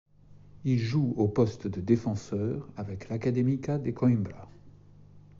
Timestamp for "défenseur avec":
1.79-3.07